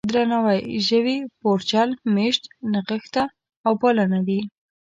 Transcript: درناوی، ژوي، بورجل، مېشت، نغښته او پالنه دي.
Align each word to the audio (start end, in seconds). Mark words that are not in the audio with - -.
درناوی، 0.13 0.59
ژوي، 0.87 1.17
بورجل، 1.39 1.89
مېشت، 2.15 2.43
نغښته 2.73 3.23
او 3.65 3.73
پالنه 3.81 4.19
دي. 4.27 4.39